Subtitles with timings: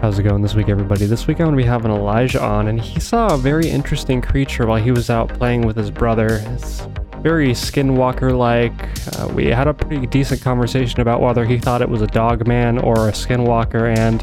[0.00, 1.06] How's it going this week, everybody?
[1.06, 4.22] This week I'm going to be having Elijah on, and he saw a very interesting
[4.22, 6.40] creature while he was out playing with his brother.
[6.54, 6.86] It's
[7.20, 8.72] very skinwalker like.
[9.18, 12.46] Uh, we had a pretty decent conversation about whether he thought it was a dog
[12.46, 14.22] man or a skinwalker, and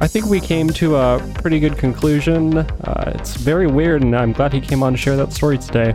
[0.00, 2.56] I think we came to a pretty good conclusion.
[2.56, 5.94] Uh, it's very weird, and I'm glad he came on to share that story today.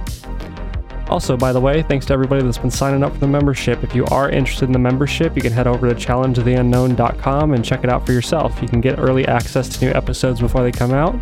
[1.09, 3.83] Also, by the way, thanks to everybody that's been signing up for the membership.
[3.83, 7.83] If you are interested in the membership, you can head over to challengeoftheunknown.com and check
[7.83, 8.61] it out for yourself.
[8.61, 11.19] You can get early access to new episodes before they come out.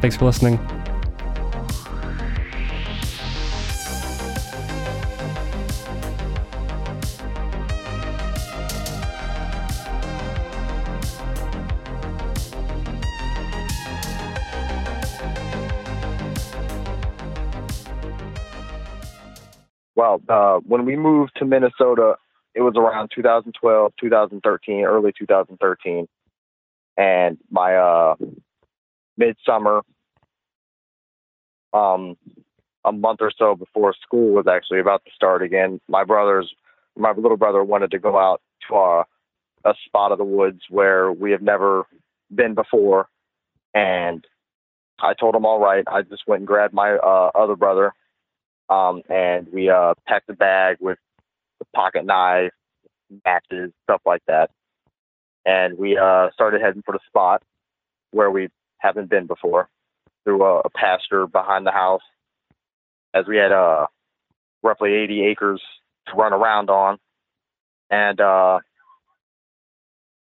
[0.00, 0.58] Thanks for listening.
[19.98, 22.14] Well, uh, when we moved to Minnesota,
[22.54, 26.06] it was around 2012, 2013, early 2013,
[26.96, 28.14] and my uh,
[29.16, 29.82] midsummer,
[31.72, 32.16] um,
[32.84, 36.48] a month or so before school was actually about to start again, my brothers,
[36.96, 39.04] my little brother wanted to go out to a,
[39.64, 41.88] a spot of the woods where we have never
[42.32, 43.08] been before,
[43.74, 44.24] and
[45.00, 45.82] I told him all right.
[45.88, 47.94] I just went and grabbed my uh, other brother
[48.68, 50.98] um, and we uh, packed a bag with
[51.58, 52.52] the pocket knife,
[53.24, 54.50] matches, stuff like that.
[55.46, 57.42] And we uh, started heading for the spot
[58.10, 59.68] where we haven't been before
[60.24, 62.02] through a, a pasture behind the house,
[63.14, 63.86] as we had uh,
[64.62, 65.62] roughly 80 acres
[66.08, 66.98] to run around on.
[67.90, 68.58] And uh,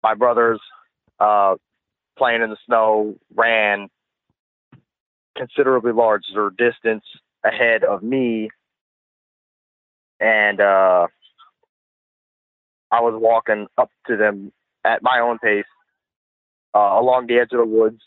[0.01, 0.61] my brothers,
[1.19, 1.55] uh,
[2.17, 3.89] playing in the snow, ran
[5.35, 7.03] considerably larger distance
[7.43, 8.49] ahead of me.
[10.19, 11.07] And uh,
[12.91, 14.51] I was walking up to them
[14.83, 15.65] at my own pace
[16.73, 18.01] uh, along the edge of the woods,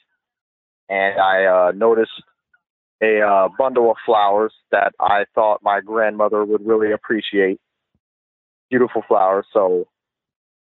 [0.88, 2.22] and I uh, noticed
[3.02, 7.60] a uh, bundle of flowers that I thought my grandmother would really appreciate.
[8.70, 9.86] Beautiful flowers, so,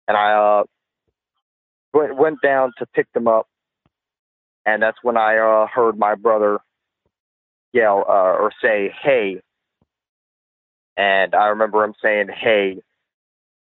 [0.07, 0.63] and I uh,
[1.93, 3.47] went went down to pick them up,
[4.65, 6.59] and that's when I uh, heard my brother
[7.73, 9.41] yell uh, or say "Hey,"
[10.97, 12.81] and I remember him saying "Hey"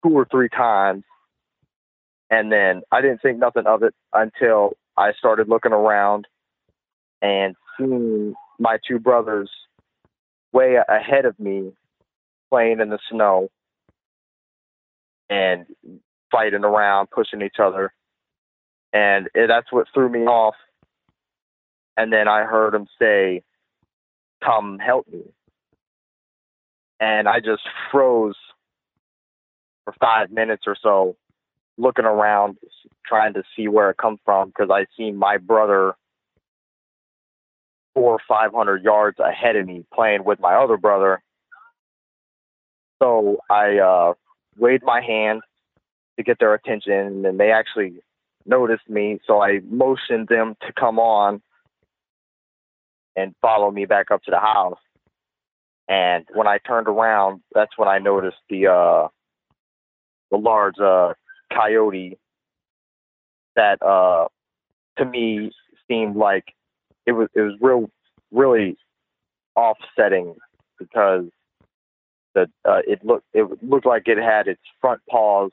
[0.04, 1.04] two or three times,
[2.30, 6.26] and then I didn't think nothing of it until I started looking around
[7.22, 9.50] and seeing my two brothers
[10.52, 11.72] way ahead of me
[12.50, 13.48] playing in the snow
[15.28, 15.66] and
[16.30, 17.92] fighting around, pushing each other.
[18.92, 20.56] And it, that's what threw me off.
[21.96, 23.42] And then I heard him say,
[24.42, 25.22] come help me.
[26.98, 28.36] And I just froze
[29.84, 31.16] for five minutes or so,
[31.78, 32.58] looking around,
[33.06, 35.94] trying to see where it comes from, because I seen my brother
[37.94, 41.22] four or five hundred yards ahead of me playing with my other brother.
[43.02, 44.12] So I uh,
[44.58, 45.40] waved my hand
[46.18, 47.94] to get their attention, and they actually
[48.44, 49.20] noticed me.
[49.26, 51.40] So I motioned them to come on
[53.16, 54.78] and follow me back up to the house.
[55.88, 59.09] And when I turned around, that's when I noticed the uh,
[60.31, 61.15] the large uh,
[61.53, 62.16] coyote
[63.56, 64.28] that uh,
[64.98, 65.53] to me
[65.88, 66.44] seemed like
[67.06, 67.91] it was it was real
[68.31, 68.76] really
[69.56, 70.37] offsetting
[70.78, 71.25] because
[72.34, 75.50] the uh, it looked it looked like it had its front paws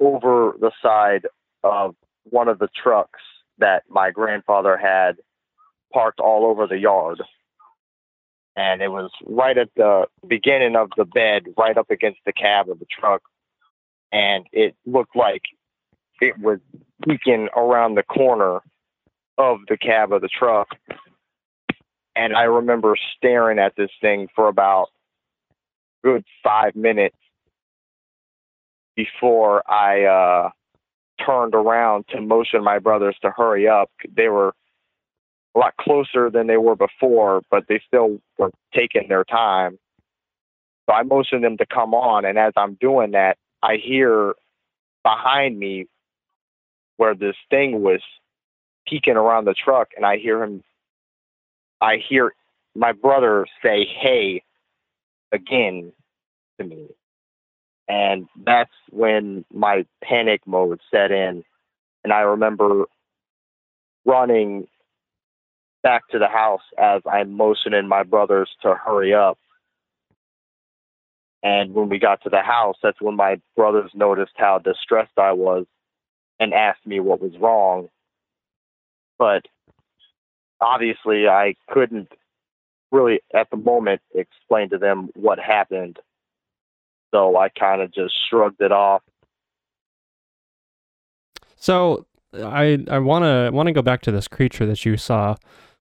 [0.00, 1.26] over the side
[1.62, 1.94] of
[2.24, 3.20] one of the trucks
[3.58, 5.16] that my grandfather had
[5.92, 7.22] parked all over the yard.
[8.56, 12.68] And it was right at the beginning of the bed, right up against the cab
[12.68, 13.22] of the truck.
[14.10, 15.42] And it looked like
[16.20, 16.58] it was
[17.06, 18.60] peeking around the corner
[19.36, 20.68] of the cab of the truck.
[22.16, 24.88] And I remember staring at this thing for about
[26.02, 27.16] good five minutes
[28.96, 30.50] before I uh,
[31.24, 33.90] turned around to motion my brothers to hurry up.
[34.16, 34.54] They were
[35.58, 39.78] a lot closer than they were before, but they still were taking their time.
[40.86, 44.34] So I motioned them to come on, and as I'm doing that, I hear
[45.02, 45.86] behind me
[46.96, 48.00] where this thing was
[48.86, 50.62] peeking around the truck, and I hear him.
[51.80, 52.32] I hear
[52.74, 54.42] my brother say, "Hey,"
[55.32, 55.92] again
[56.58, 56.88] to me,
[57.88, 61.44] and that's when my panic mode set in,
[62.04, 62.86] and I remember
[64.04, 64.68] running
[65.82, 69.38] back to the house as I'm motioning my brothers to hurry up.
[71.42, 75.32] And when we got to the house, that's when my brothers noticed how distressed I
[75.32, 75.66] was.
[76.40, 77.88] and asked me what was wrong.
[79.18, 79.46] But
[80.60, 82.12] obviously, I couldn't
[82.92, 85.98] really at the moment explain to them what happened.
[87.12, 89.02] So I kind of just shrugged it off.
[91.56, 95.36] So I I want to want to go back to this creature that you saw.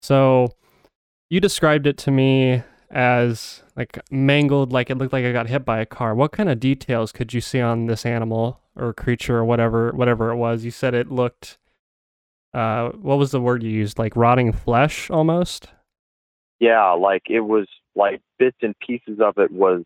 [0.03, 0.55] So
[1.29, 5.65] you described it to me as like mangled, like it looked like I got hit
[5.65, 6.15] by a car.
[6.15, 10.31] What kind of details could you see on this animal or creature or whatever whatever
[10.31, 10.65] it was?
[10.65, 11.59] You said it looked.
[12.53, 13.99] Uh, what was the word you used?
[13.99, 15.69] Like rotting flesh, almost.
[16.59, 19.85] Yeah, like it was like bits and pieces of it was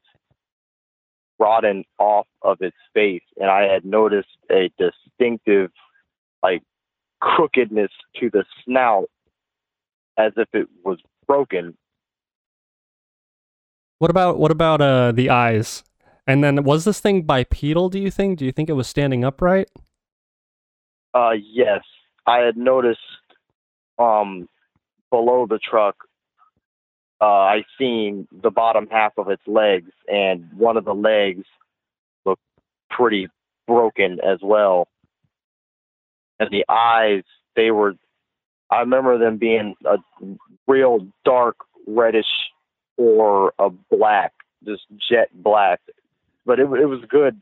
[1.39, 5.71] rotten off of its face, and I had noticed a distinctive,
[6.43, 6.63] like
[7.21, 7.91] crookedness
[8.21, 9.11] to the snout,
[10.19, 11.77] as if it was broken
[13.99, 15.83] what about what about uh the eyes?
[16.27, 18.39] And then was this thing bipedal, do you think?
[18.39, 19.71] Do you think it was standing upright?
[21.15, 21.81] Uh yes.
[22.27, 23.01] I had noticed
[23.99, 24.49] um
[25.11, 25.97] below the truck
[27.21, 31.47] uh I seen the bottom half of its legs and one of the legs
[32.27, 32.43] looked
[32.91, 33.29] pretty
[33.67, 34.89] broken as well.
[36.41, 37.23] And the eyes,
[37.55, 37.95] they were
[38.71, 39.97] I remember them being a
[40.67, 41.57] real dark
[41.87, 42.27] reddish
[42.97, 44.33] or a black,
[44.65, 45.81] just jet black.
[46.47, 47.41] But it, it was good.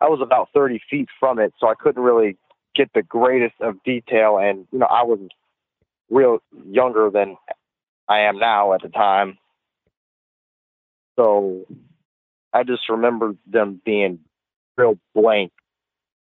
[0.00, 2.36] I was about 30 feet from it, so I couldn't really
[2.74, 4.38] get the greatest of detail.
[4.38, 5.20] And, you know, I was
[6.10, 7.36] real younger than
[8.08, 9.38] I am now at the time.
[11.16, 11.66] So
[12.52, 14.20] I just remember them being
[14.76, 15.52] real blank,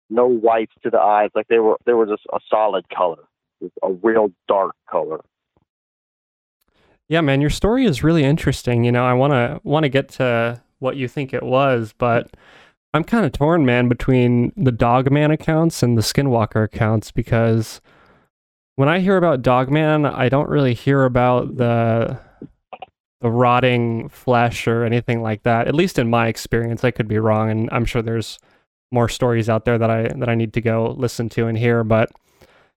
[0.09, 3.24] no whites to the eyes, like they were they were just a solid color,
[3.63, 5.21] just a real dark color.
[7.10, 8.83] Yeah, man, your story is really interesting.
[8.83, 12.36] You know, I want to want to get to what you think it was, but
[12.94, 17.81] I'm kind of torn, man, between the Dogman accounts and the Skinwalker accounts because
[18.75, 22.19] when I hear about Dogman, I don't really hear about the
[23.21, 25.68] the rotting flesh or anything like that.
[25.68, 28.38] At least in my experience, I could be wrong, and I'm sure there's
[28.92, 31.83] more stories out there that I that I need to go listen to and hear,
[31.83, 32.12] but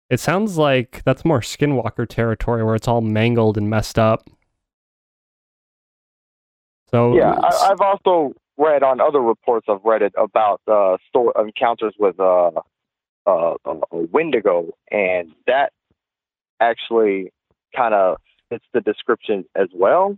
[0.08, 4.28] it sounds like that's more Skinwalker territory where it's all mangled and messed up.
[6.90, 11.32] So yeah, I, have also read on other reports I've read it about uh, store
[11.36, 12.52] encounters with uh,
[13.26, 13.76] uh, a
[14.12, 15.72] Wendigo, and that
[16.60, 17.32] actually
[17.74, 18.18] kind of
[18.48, 20.16] fits the description as well.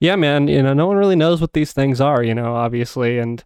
[0.00, 0.48] Yeah, man.
[0.48, 2.22] You know, no one really knows what these things are.
[2.22, 3.44] You know, obviously, and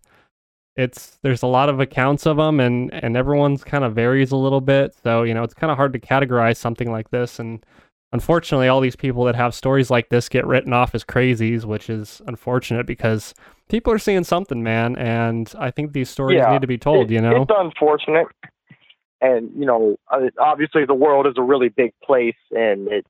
[0.76, 4.36] it's there's a lot of accounts of them and and everyone's kind of varies a
[4.36, 4.94] little bit.
[5.02, 7.38] So you know it's kind of hard to categorize something like this.
[7.38, 7.64] And
[8.12, 11.90] unfortunately all these people that have stories like this get written off as crazies which
[11.90, 13.34] is unfortunate because
[13.68, 14.96] people are seeing something man.
[14.96, 17.42] And i think these stories yeah, need to be told it, you know?
[17.42, 18.26] it's unfortunate.
[19.20, 23.06] And you know uh, obviously the world is a really big place and it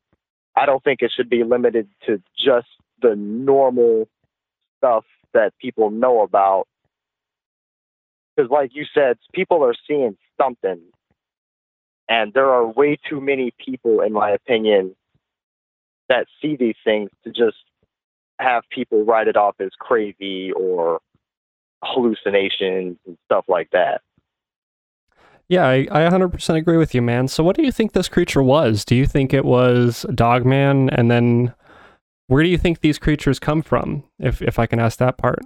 [0.55, 2.69] i don't think it should be limited to just
[3.01, 4.07] the normal
[4.79, 6.69] stuff that people know about
[8.35, 10.81] because like you said, people are seeing something,
[12.09, 14.95] and there are way too many people, in my opinion,
[16.09, 17.57] that see these things to just
[18.39, 21.01] have people write it off as crazy or
[21.83, 24.01] hallucinations and stuff like that.
[25.49, 27.29] Yeah, I, I 100% agree with you, man.
[27.29, 28.85] So, what do you think this creature was?
[28.85, 30.89] Do you think it was Dogman?
[30.91, 31.55] And then,
[32.29, 34.05] where do you think these creatures come from?
[34.19, 35.43] If if I can ask that part.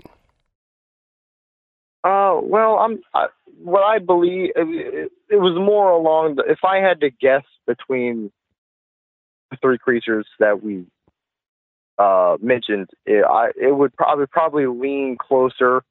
[2.09, 3.27] Uh, well, I'm I,
[3.63, 4.53] what I believe.
[4.57, 6.45] It, it, was more along the.
[6.49, 8.33] If I had to guess between
[9.51, 10.87] the three creatures that we
[11.99, 15.83] uh, mentioned, it, I it would probably probably lean closer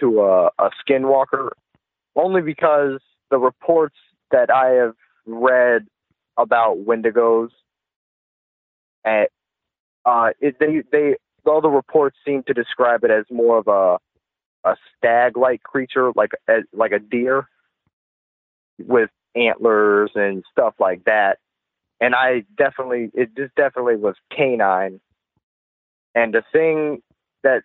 [0.00, 1.50] to a, a skinwalker,
[2.16, 3.96] only because the reports
[4.30, 4.94] that I have
[5.26, 5.86] read
[6.38, 7.50] about Wendigos,
[9.04, 9.28] and
[10.06, 13.98] uh, it, they they all the reports seem to describe it as more of a
[14.64, 17.48] a stag-like creature, like a, like a deer,
[18.78, 21.38] with antlers and stuff like that.
[22.00, 25.00] And I definitely, it just definitely was canine.
[26.14, 27.02] And the thing
[27.42, 27.62] that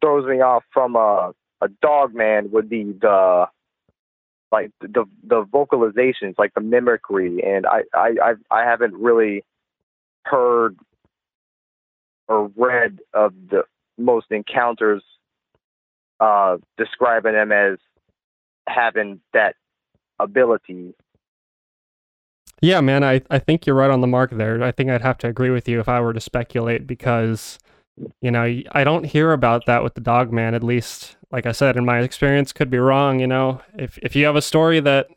[0.00, 1.32] throws me off from a
[1.62, 3.46] a dog man would be the
[4.50, 9.44] like the the vocalizations, like the mimicry, and I I I, I haven't really
[10.24, 10.76] heard
[12.28, 13.64] or read of the
[13.98, 15.02] most encounters
[16.20, 17.78] uh, describing them as
[18.68, 19.56] having that
[20.18, 20.94] ability.
[22.62, 24.62] Yeah, man, I, I think you're right on the mark there.
[24.62, 27.58] I think I'd have to agree with you if I were to speculate because
[28.20, 31.52] You know, I don't hear about that with the dog man, at least, like I
[31.52, 33.20] said, in my experience, could be wrong.
[33.20, 35.08] You know, if, if you have a story that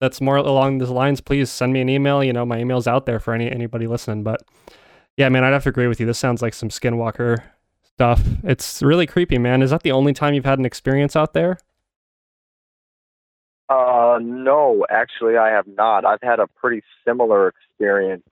[0.00, 2.24] that's more along these lines, please send me an email.
[2.24, 4.22] You know, my email's out there for any anybody listening.
[4.22, 4.42] But
[5.16, 6.06] yeah, man, I'd have to agree with you.
[6.06, 7.42] This sounds like some skinwalker
[7.96, 8.22] stuff.
[8.42, 9.62] It's really creepy, man.
[9.62, 11.58] Is that the only time you've had an experience out there?
[13.68, 16.04] Uh, no, actually, I have not.
[16.04, 18.24] I've had a pretty similar experience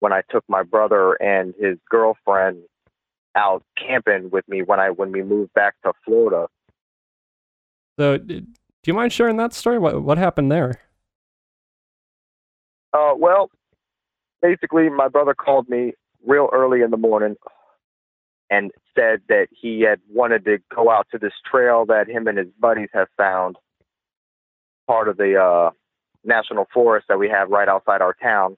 [0.00, 2.62] when I took my brother and his girlfriend
[3.34, 6.48] out camping with me when I when we moved back to Florida.
[7.98, 8.44] So, do
[8.86, 9.78] you mind sharing that story?
[9.78, 10.80] What what happened there?
[12.92, 13.50] Uh, well,
[14.42, 15.94] basically, my brother called me
[16.26, 17.36] real early in the morning
[18.50, 22.38] and said that he had wanted to go out to this trail that him and
[22.38, 23.56] his buddies have found,
[24.86, 25.70] part of the uh,
[26.24, 28.56] national forest that we have right outside our town.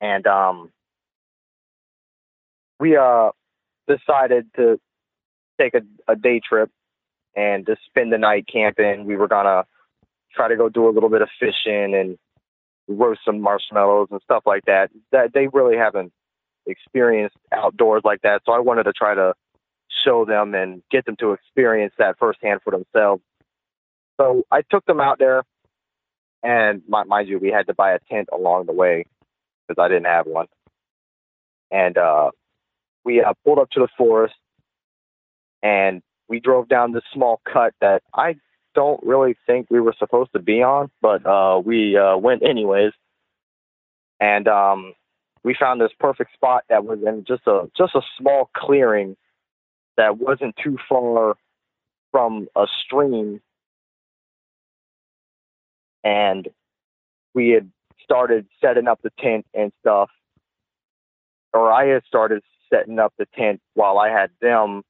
[0.00, 0.70] And um,
[2.78, 3.30] we uh,
[3.88, 4.78] decided to
[5.60, 6.70] take a, a day trip
[7.36, 9.06] and just spend the night camping.
[9.06, 9.64] We were gonna
[10.34, 12.18] try to go do a little bit of fishing and
[12.88, 14.90] roast some marshmallows and stuff like that.
[15.12, 16.12] That they really haven't
[16.66, 19.34] experienced outdoors like that, so I wanted to try to
[20.04, 23.22] show them and get them to experience that firsthand for themselves.
[24.20, 25.42] So I took them out there,
[26.42, 29.06] and mind you, we had to buy a tent along the way
[29.66, 30.46] because I didn't have one.
[31.70, 32.30] And uh,
[33.04, 34.34] we uh, pulled up to the forest,
[35.62, 38.36] and we drove down this small cut that I
[38.74, 42.92] don't really think we were supposed to be on, but uh, we uh, went anyways.
[44.20, 44.94] And um,
[45.44, 49.16] we found this perfect spot that was in just a just a small clearing
[49.96, 51.36] that wasn't too far
[52.10, 53.40] from a stream.
[56.04, 56.48] And
[57.34, 57.70] we had
[58.02, 60.10] started setting up the tent and stuff,
[61.52, 64.82] or I had started setting up the tent while I had them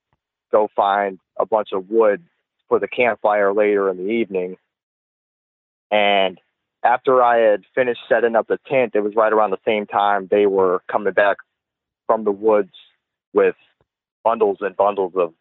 [0.50, 2.22] go find a bunch of wood
[2.68, 4.56] for the campfire later in the evening.
[5.90, 6.40] And
[6.84, 10.28] after I had finished setting up the tent, it was right around the same time
[10.30, 11.36] they were coming back
[12.06, 12.72] from the woods
[13.32, 13.54] with
[14.24, 15.32] bundles and bundles of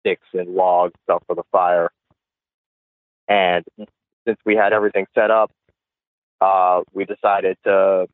[0.00, 1.90] sticks and logs stuff for the fire.
[3.28, 3.64] And
[4.26, 5.50] since we had everything set up,
[6.40, 8.06] uh, we decided to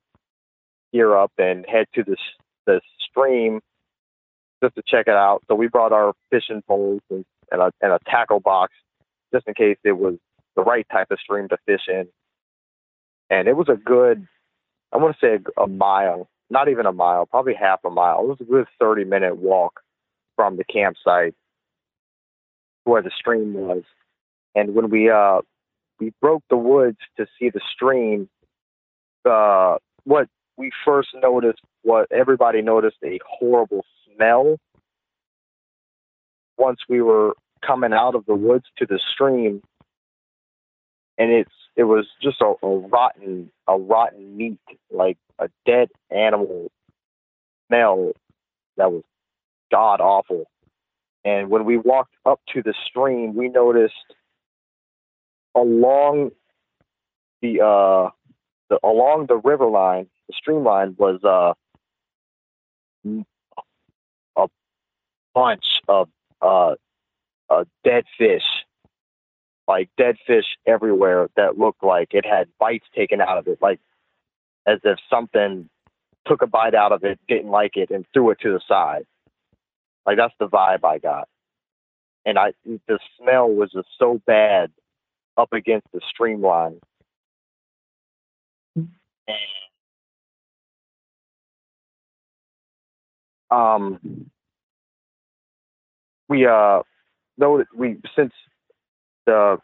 [0.93, 2.19] gear up and head to this
[2.67, 2.81] the
[3.11, 3.61] stream
[4.63, 5.43] just to check it out.
[5.49, 8.73] So we brought our fishing poles and, and, a, and a tackle box
[9.35, 10.15] just in case it was
[10.57, 12.07] the right type of stream to fish in.
[13.35, 14.29] And it was a good,
[14.93, 18.21] I want to say a, a mile, not even a mile, probably half a mile.
[18.21, 19.81] It was a good 30 minute walk
[20.37, 21.35] from the campsite
[22.85, 23.83] where the stream was.
[24.55, 25.41] And when we uh
[25.99, 28.29] we broke the woods to see the stream,
[29.29, 34.59] uh what we first noticed what everybody noticed a horrible smell
[36.57, 37.35] once we were
[37.67, 39.61] coming out of the woods to the stream
[41.19, 44.59] and it's it was just a, a rotten a rotten meat
[44.91, 46.71] like a dead animal
[47.69, 48.13] smell
[48.77, 49.03] that was
[49.71, 50.47] god awful.
[51.25, 53.95] And when we walked up to the stream we noticed
[55.55, 56.33] along
[57.43, 58.11] the uh
[58.71, 61.55] the along the river line the streamline was uh,
[64.37, 64.49] a
[65.35, 66.09] bunch of
[66.41, 66.75] uh,
[67.51, 68.43] uh, dead fish,
[69.67, 73.81] like dead fish everywhere that looked like it had bites taken out of it, like
[74.67, 75.69] as if something
[76.27, 79.07] took a bite out of it, didn't like it, and threw it to the side.
[80.07, 81.29] Like that's the vibe I got.
[82.27, 84.71] And I the smell was just so bad
[85.37, 86.81] up against the streamline.
[88.77, 88.89] And
[93.51, 94.31] um,
[96.29, 96.81] we uh,
[97.39, 98.33] though we since
[99.27, 99.59] the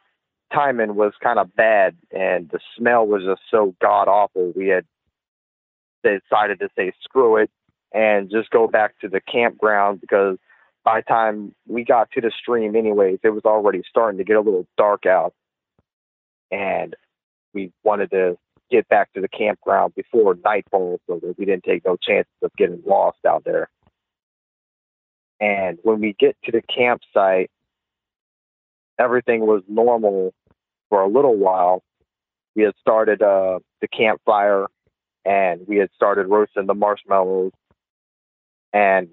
[0.52, 4.84] timing was kind of bad and the smell was just so god awful, we had
[6.02, 7.50] decided to say screw it
[7.92, 10.38] and just go back to the campground because
[10.84, 14.36] by the time we got to the stream anyways it was already starting to get
[14.36, 15.34] a little dark out.
[16.50, 16.96] And
[17.54, 18.36] we wanted to
[18.70, 22.50] get back to the campground before nightfall so that we didn't take no chances of
[22.56, 23.68] getting lost out there.
[25.40, 27.50] And when we get to the campsite,
[29.00, 30.34] everything was normal
[30.90, 31.82] for a little while.
[32.54, 34.66] We had started uh, the campfire
[35.24, 37.52] and we had started roasting the marshmallows.
[38.72, 39.08] And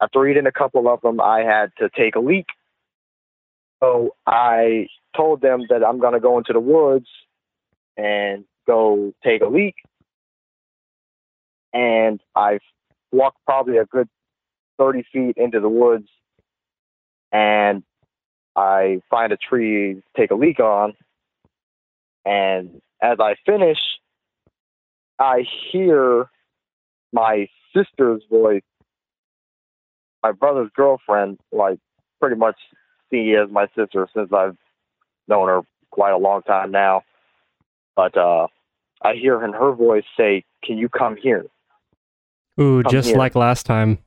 [0.00, 2.46] after eating a couple of them, I had to take a leak.
[3.82, 7.08] So I told them that I'm going to go into the woods
[7.96, 9.74] and go take a leak.
[11.72, 12.58] And I
[13.12, 14.08] walked probably a good
[14.78, 16.08] 30 feet into the woods
[17.32, 17.82] and
[18.56, 20.94] I find a tree take a leak on.
[22.24, 23.78] And as I finish,
[25.18, 26.28] I hear
[27.12, 28.62] my sister's voice,
[30.22, 31.78] my brother's girlfriend, like
[32.20, 32.56] pretty much
[33.10, 34.56] see as my sister since I've
[35.28, 35.60] known her
[35.90, 37.02] quite a long time now.
[37.94, 38.48] But uh,
[39.02, 41.46] I hear in her voice say, "Can you come here?"
[42.60, 43.18] Ooh, Come just here.
[43.18, 43.98] like last time.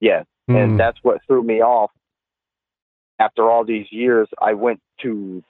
[0.00, 0.56] Yeah, Hmm.
[0.56, 1.90] and that's what threw me off.
[3.18, 5.42] After all these years, I went to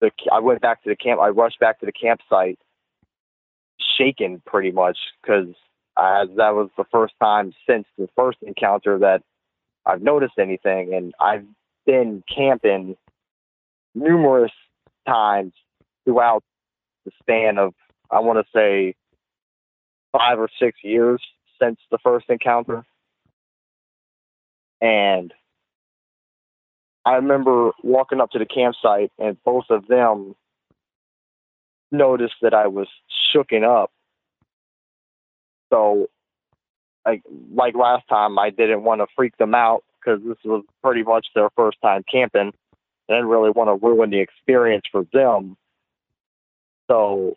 [0.00, 1.20] the I went back to the camp.
[1.20, 2.58] I rushed back to the campsite,
[3.98, 5.54] shaken pretty much because
[5.98, 9.22] as that was the first time since the first encounter that
[9.86, 11.44] I've noticed anything, and I've
[11.86, 12.96] been camping
[13.94, 14.52] numerous
[15.06, 15.52] times
[16.04, 16.42] throughout
[17.04, 17.74] the span of
[18.10, 18.94] I want to say
[20.12, 21.22] five or six years
[21.60, 22.84] since the first encounter.
[24.80, 25.32] And
[27.04, 30.34] I remember walking up to the campsite, and both of them
[31.92, 32.88] noticed that I was
[33.34, 33.90] shooken up.
[35.70, 36.08] So,
[37.04, 41.02] like like last time, I didn't want to freak them out because this was pretty
[41.02, 42.52] much their first time camping.
[43.08, 45.56] I didn't really want to ruin the experience for them.
[46.90, 47.36] So,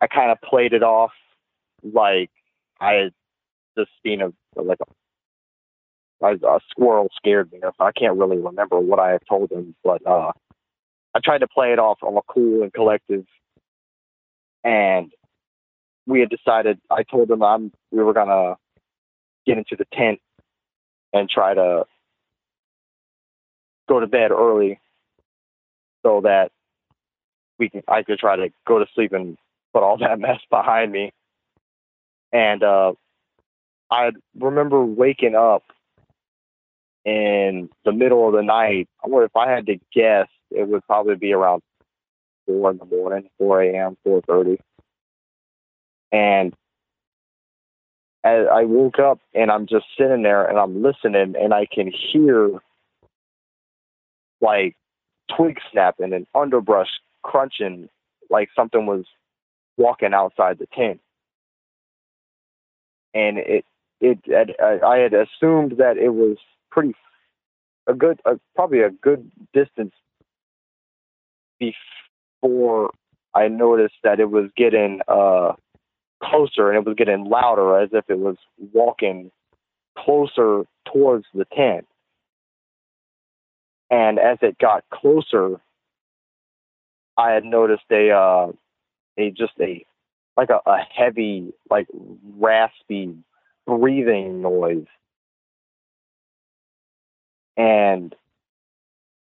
[0.00, 1.12] I kind of played it off
[1.82, 2.30] like
[2.80, 3.12] I had
[3.76, 4.84] just seen a like a
[6.22, 7.60] a, a squirrel scared me.
[7.78, 10.32] I can't really remember what I had told him, but uh,
[11.14, 13.24] I tried to play it off all cool and collective.
[14.64, 15.10] And
[16.06, 16.78] we had decided.
[16.90, 18.56] I told him I'm we were gonna
[19.46, 20.20] get into the tent
[21.12, 21.84] and try to
[23.88, 24.80] go to bed early,
[26.04, 26.52] so that
[27.58, 29.36] we can I could try to go to sleep and
[29.72, 31.12] put all that mess behind me.
[32.32, 32.92] And uh,
[33.90, 35.64] I remember waking up
[37.04, 38.88] in the middle of the night.
[39.04, 41.62] Wonder if I had to guess, it would probably be around
[42.46, 44.58] four in the morning, four a.m., four thirty.
[46.12, 46.54] And
[48.24, 51.90] as I woke up and I'm just sitting there and I'm listening and I can
[51.90, 52.60] hear
[54.40, 54.76] like
[55.34, 56.88] twigs snapping and underbrush
[57.22, 57.88] crunching,
[58.30, 59.04] like something was
[59.76, 61.00] walking outside the tent.
[63.14, 63.64] And it
[64.00, 64.18] it
[64.62, 66.36] I had assumed that it was
[66.72, 66.94] pretty
[67.86, 68.20] a good
[68.56, 69.92] probably a good distance
[71.60, 72.90] before
[73.34, 75.52] I noticed that it was getting uh
[76.22, 78.36] closer and it was getting louder as if it was
[78.72, 79.30] walking
[79.98, 81.86] closer towards the tent.
[83.90, 85.60] And as it got closer
[87.16, 88.52] I had noticed a uh
[89.18, 89.84] a just a
[90.36, 91.86] like a, a heavy like
[92.38, 93.14] raspy
[93.66, 94.86] breathing noise
[97.56, 98.14] and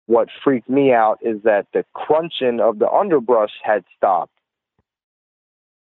[0.07, 4.33] what freaked me out is that the crunching of the underbrush had stopped.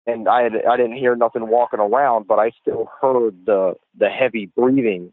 [0.07, 4.09] And I had, I didn't hear nothing walking around, but I still heard the the
[4.09, 5.13] heavy breathing.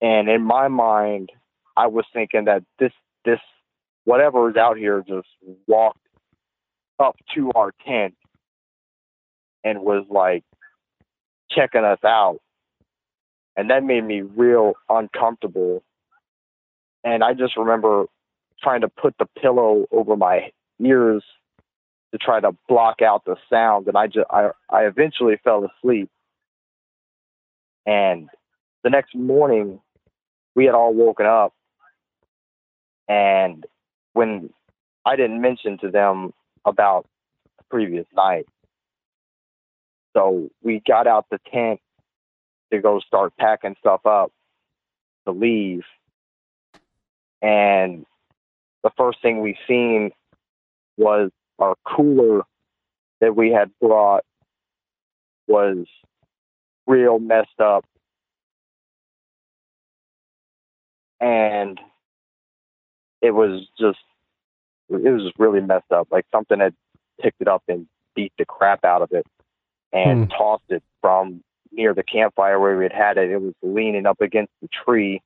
[0.00, 1.30] And in my mind,
[1.76, 2.92] I was thinking that this
[3.24, 3.40] this
[4.04, 5.28] whatever is out here just
[5.66, 5.98] walked
[6.98, 8.14] up to our tent
[9.64, 10.44] and was like
[11.50, 12.38] checking us out.
[13.56, 15.82] And that made me real uncomfortable
[17.06, 18.06] and I just remember
[18.60, 20.50] trying to put the pillow over my
[20.82, 21.22] ears
[22.12, 26.10] to try to block out the sound, and I just I I eventually fell asleep.
[27.86, 28.28] And
[28.82, 29.80] the next morning,
[30.56, 31.54] we had all woken up,
[33.08, 33.64] and
[34.14, 34.50] when
[35.04, 36.32] I didn't mention to them
[36.64, 37.06] about
[37.58, 38.46] the previous night,
[40.12, 41.80] so we got out the tent
[42.72, 44.32] to go start packing stuff up
[45.26, 45.84] to leave.
[47.42, 48.06] And
[48.82, 50.10] the first thing we seen
[50.96, 52.42] was our cooler
[53.20, 54.24] that we had brought
[55.46, 55.86] was
[56.86, 57.84] real messed up.
[61.20, 61.80] And
[63.22, 63.98] it was just
[64.88, 66.74] it was just really messed up like something had
[67.20, 69.26] picked it up and beat the crap out of it
[69.92, 70.30] and hmm.
[70.38, 74.20] tossed it from near the campfire where we had had it it was leaning up
[74.20, 75.20] against the tree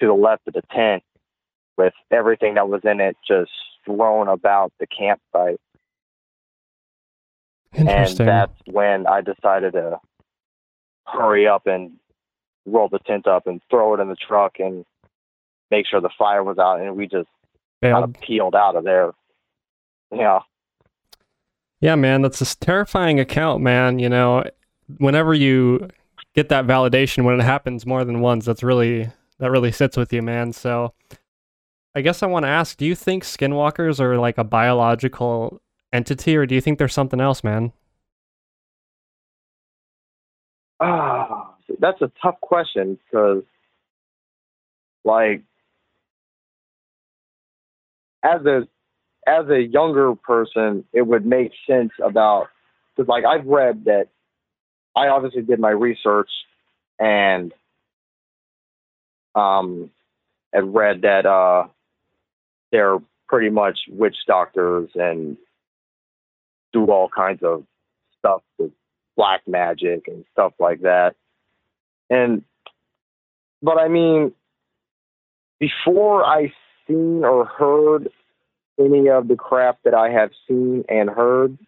[0.00, 1.02] to the left of the tent
[1.76, 3.50] with everything that was in it just
[3.84, 5.60] thrown about the campsite.
[7.72, 9.98] And that's when I decided to
[11.06, 11.92] hurry up and
[12.64, 14.84] roll the tent up and throw it in the truck and
[15.70, 16.80] make sure the fire was out.
[16.80, 17.28] And we just
[17.82, 19.12] kind of peeled out of there.
[20.10, 20.40] Yeah.
[21.80, 23.98] Yeah, man, that's a terrifying account, man.
[23.98, 24.44] You know,
[24.98, 25.88] whenever you
[26.34, 28.44] get that validation when it happens more than once.
[28.44, 30.52] That's really that really sits with you, man.
[30.52, 30.94] So
[31.94, 35.60] I guess I want to ask, do you think skinwalkers are like a biological
[35.92, 37.72] entity or do you think there's something else, man?
[40.78, 43.42] Ah, that's a tough question because,
[45.04, 45.42] like,
[48.22, 48.68] as a
[49.26, 52.48] as a younger person, it would make sense about
[52.94, 54.08] because, like, I've read that
[54.96, 56.30] I obviously did my research
[56.98, 57.52] and
[59.34, 59.90] um,
[60.52, 61.68] had read that uh,
[62.72, 65.36] they're pretty much witch doctors and
[66.72, 67.64] do all kinds of
[68.18, 68.72] stuff with
[69.16, 71.14] black magic and stuff like that.
[72.08, 72.42] And,
[73.62, 74.32] but I mean,
[75.58, 76.52] before I
[76.86, 78.08] seen or heard
[78.78, 81.58] any of the crap that I have seen and heard,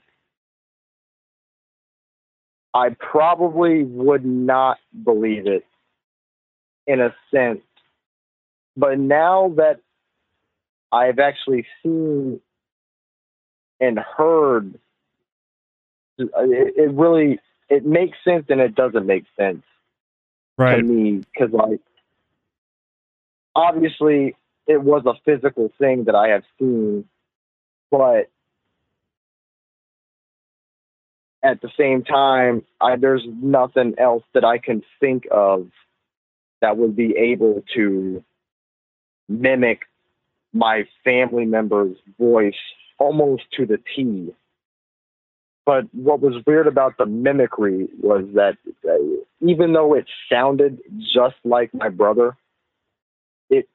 [2.75, 5.65] I probably would not believe it
[6.87, 7.63] in a sense.
[8.77, 9.81] But now that
[10.93, 12.41] I've actually seen
[13.81, 14.75] and heard,
[16.19, 16.29] it,
[16.77, 19.63] it really it makes sense and it doesn't make sense
[20.57, 20.77] right.
[20.77, 21.81] to me because like
[23.55, 24.35] obviously
[24.67, 27.05] it was a physical thing that I have seen,
[27.91, 28.31] but
[31.43, 35.69] at the same time, I, there's nothing else that I can think of
[36.61, 38.25] that would be able to
[39.29, 39.83] mimic
[40.53, 42.57] my family member's voice
[42.99, 44.35] almost to the T.
[45.65, 48.57] But what was weird about the mimicry was that
[48.89, 48.97] uh,
[49.47, 52.37] even though it sounded just like my brother,
[53.51, 53.69] it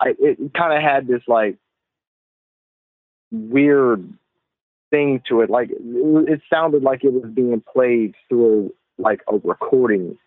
[0.00, 1.56] I, it kind of had this like
[3.30, 4.12] weird
[4.90, 5.50] thing to it.
[5.50, 10.18] Like it, sounded like it was being played through like a recording.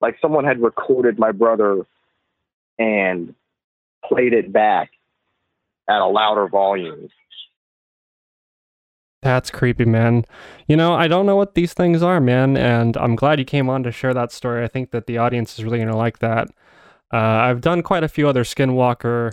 [0.00, 1.86] Like someone had recorded my brother
[2.78, 3.34] and
[4.04, 4.90] played it back
[5.88, 7.08] at a louder volume.
[9.22, 10.24] That's creepy, man.
[10.68, 13.68] You know, I don't know what these things are, man, and I'm glad you came
[13.68, 14.62] on to share that story.
[14.62, 16.48] I think that the audience is really going to like that.
[17.12, 19.32] Uh, I've done quite a few other Skinwalker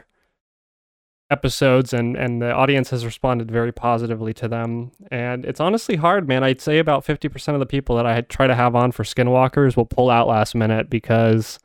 [1.33, 4.91] episodes and and the audience has responded very positively to them.
[5.11, 6.43] And it's honestly hard man.
[6.43, 9.75] I'd say about 50% of the people that i try to have on for skinwalkers
[9.75, 11.59] will pull out last minute because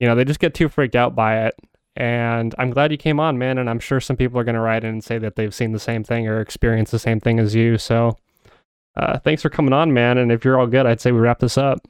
[0.00, 1.54] you know they just get too freaked out by it.
[1.96, 4.60] And i'm glad you came on man and i'm sure some people are going to
[4.60, 7.38] write in and say that they've seen the same thing or experienced the same thing
[7.38, 7.78] as you.
[7.78, 8.18] So
[8.96, 11.38] uh, thanks for coming on man and if you're all good i'd say we wrap
[11.38, 11.86] this up.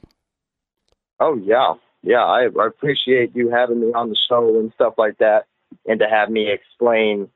[1.19, 1.73] Oh yeah.
[2.03, 5.47] Yeah I, I appreciate you having me on the show and stuff like that
[5.87, 7.29] and to have me explain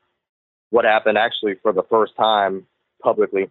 [0.70, 2.66] what happened actually for the first time
[3.02, 3.50] publicly.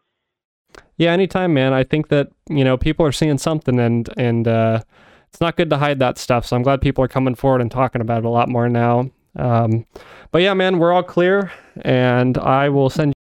[0.97, 1.73] Yeah, anytime, man.
[1.73, 4.81] I think that you know people are seeing something, and and uh,
[5.29, 6.45] it's not good to hide that stuff.
[6.45, 9.09] So I'm glad people are coming forward and talking about it a lot more now.
[9.35, 9.85] Um,
[10.31, 13.13] but yeah, man, we're all clear, and I will send.